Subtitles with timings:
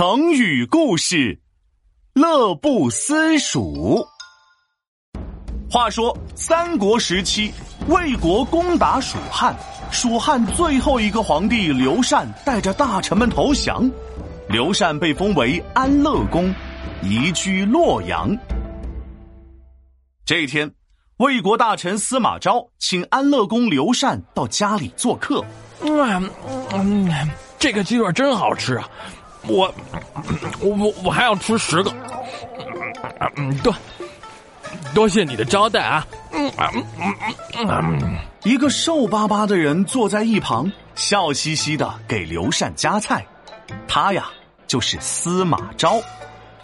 [0.00, 1.38] 成语故事：
[2.14, 4.02] 乐不思蜀。
[5.70, 7.52] 话说三国时期，
[7.86, 9.54] 魏国攻打蜀汉，
[9.90, 13.90] 蜀汉最后一个皇帝刘禅带着大臣们投降，
[14.48, 16.50] 刘禅被封为安乐公，
[17.02, 18.34] 移居洛阳。
[20.24, 20.72] 这一天，
[21.18, 25.44] 魏国大臣司马昭请安乐公刘禅到家里做客。
[25.82, 26.30] 嗯
[26.72, 28.88] 嗯，这个鸡腿真好吃啊！
[29.46, 29.72] 我
[30.60, 31.92] 我我我还要吃十个。
[33.36, 33.74] 嗯，多
[34.94, 36.06] 多谢你的招待啊！
[36.32, 43.24] 嗯嗯嗯嗯，一个瘦巴巴的人坐在一旁，笑嘻嘻的给刘禅夹菜。
[43.86, 44.26] 他呀，
[44.66, 46.00] 就是司马昭，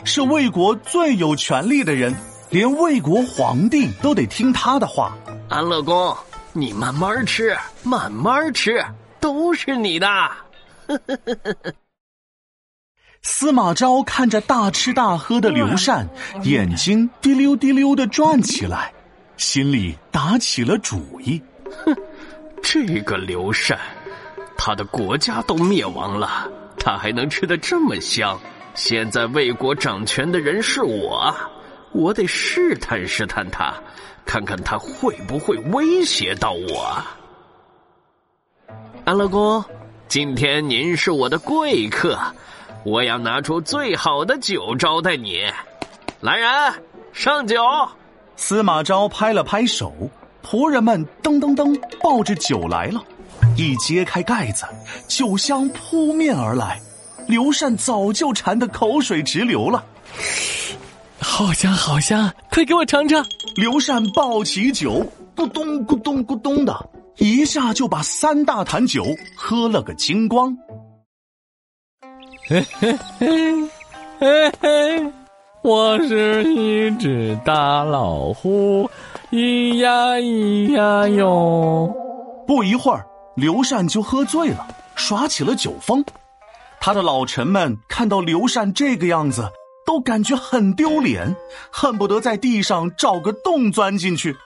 [0.04, 2.14] 是魏国最有权力的人，
[2.50, 5.16] 连魏国皇帝都得听他的话。
[5.48, 6.16] 安乐公，
[6.52, 8.84] 你慢慢吃，慢慢吃，
[9.20, 10.08] 都是你的。
[13.28, 16.08] 司马昭看着大吃大喝的刘禅，
[16.44, 18.92] 眼睛滴溜滴溜的转起来，
[19.36, 21.42] 心里打起了主意。
[21.84, 21.94] 哼，
[22.62, 23.76] 这个刘禅，
[24.56, 28.38] 他的国家都灭亡了，他还能吃得这么香。
[28.74, 31.34] 现在魏国掌权的人是我，
[31.90, 33.74] 我得试探试探他，
[34.24, 36.96] 看看他会不会威胁到我。
[39.04, 39.62] 安乐公，
[40.06, 42.16] 今天您是我的贵客。
[42.86, 45.40] 我要拿出最好的酒招待你，
[46.20, 46.48] 来人，
[47.12, 47.60] 上酒！
[48.36, 49.92] 司马昭拍了拍手，
[50.40, 53.02] 仆人们噔噔噔抱着酒来了。
[53.56, 54.64] 一揭开盖子，
[55.08, 56.80] 酒香扑面而来，
[57.26, 59.84] 刘禅早就馋得口水直流了。
[61.18, 63.26] 好香好香，快给我尝尝！
[63.56, 69.04] 刘禅抱起酒，咕咚咕咚咕咚的，一下就把三大坛酒
[69.36, 70.56] 喝了个精光。
[72.48, 73.70] 嘿嘿嘿，
[74.20, 75.12] 嘿嘿，
[75.62, 78.88] 我是一只大老虎，
[79.32, 81.92] 咿呀咿呀哟。
[82.46, 83.04] 不一会儿，
[83.34, 84.64] 刘禅就喝醉了，
[84.94, 86.04] 耍起了酒疯。
[86.78, 89.50] 他的老臣们看到刘禅这个样子，
[89.84, 91.34] 都感觉很丢脸，
[91.72, 94.36] 恨不得在地上找个洞钻进去。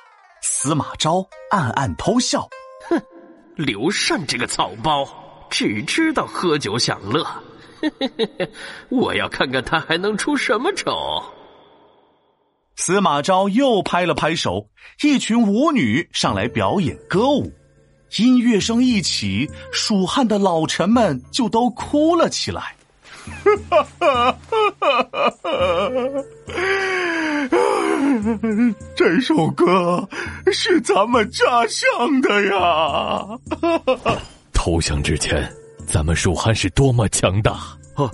[0.40, 2.48] 司马昭暗暗偷笑，
[2.88, 2.98] 哼，
[3.56, 5.06] 刘禅这个草包，
[5.50, 7.26] 只知道喝酒享乐。
[8.88, 10.94] 我要看看他还能出什么丑。
[12.76, 14.68] 司马昭又拍了拍手，
[15.02, 17.52] 一群舞女上来表演歌舞，
[18.18, 22.74] 音乐声一起，蜀汉的老臣们就都哭了起来。
[23.68, 24.38] 哈哈
[24.80, 26.24] 哈
[28.96, 30.08] 这首歌
[30.50, 33.26] 是咱们家乡的呀！
[34.54, 35.59] 投降之前。
[35.92, 37.76] 咱们蜀汉是多么强大！
[37.96, 38.04] 哎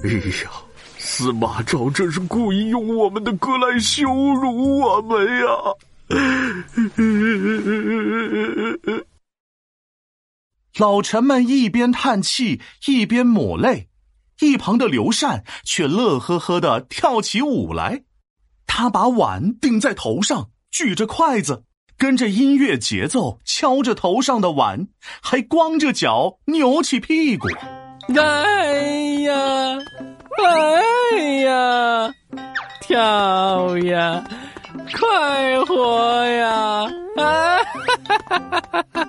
[0.43, 0.51] 呀，
[0.97, 5.47] 司马昭这是故意用我们的歌来羞辱我们呀！
[10.79, 13.89] 老臣们一边叹气一边抹泪，
[14.41, 18.05] 一旁的刘禅却乐呵呵的跳起舞来。
[18.67, 21.66] 他把碗顶在头上，举着筷子，
[21.99, 24.89] 跟着音乐节奏敲着头上的碗，
[25.23, 27.49] 还光着脚扭起屁股。
[28.15, 28.75] 哎
[29.23, 29.79] 呀，
[30.39, 32.15] 哎呀，
[32.83, 34.25] 跳呀，
[34.93, 36.85] 快活呀！
[37.17, 39.07] 啊哈哈哈哈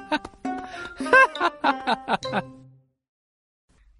[1.61, 2.43] 哈哈哈！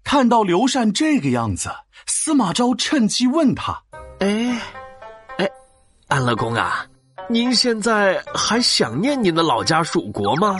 [0.02, 1.70] 看到刘禅这个样子，
[2.06, 3.82] 司马昭趁机问他
[4.20, 4.60] ：“哎，
[5.36, 5.48] 哎，
[6.08, 6.86] 安乐公啊，
[7.28, 10.56] 您现在还想念您的老家蜀国吗？”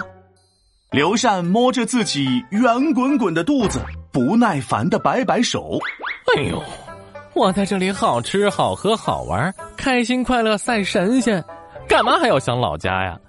[0.93, 3.81] 刘禅摸着自己圆滚滚的肚子。
[4.11, 5.79] 不耐烦的摆摆手，
[6.35, 6.61] 哎呦，
[7.35, 11.45] 我在这里好吃好喝好玩，开心快乐赛神仙，
[11.87, 13.21] 干嘛还要想老家呀？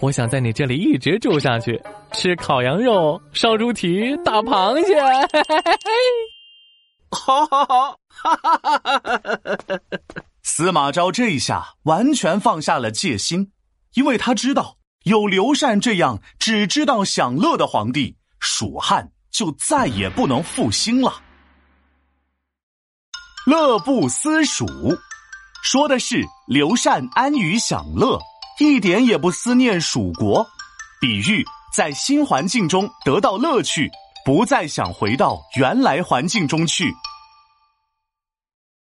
[0.00, 1.82] 我想在你这里一直住下去，
[2.12, 4.96] 吃烤羊肉、烧猪蹄、大螃蟹。
[7.10, 9.58] 好好好，哈哈哈哈哈！
[10.50, 13.52] 司马昭这一下完全放下了戒心，
[13.92, 19.12] 因为他知道有刘禅这样只知道享乐的皇帝，蜀汉。
[19.30, 21.22] 就再也不能复兴了。
[23.46, 24.66] 乐不思蜀，
[25.62, 28.18] 说的是刘禅安于享乐，
[28.58, 30.44] 一点也不思念蜀国，
[31.00, 31.44] 比喻
[31.76, 33.88] 在新环境中得到乐趣，
[34.24, 36.92] 不再想回到原来环境中去。